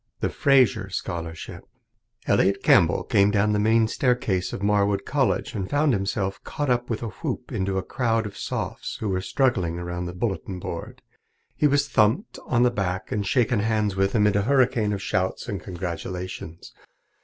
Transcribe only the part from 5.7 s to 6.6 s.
himself